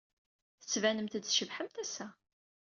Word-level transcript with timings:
Tettbanemt-d 0.59 1.23
tcebḥemt 1.23 1.75
ass-a. 1.83 2.07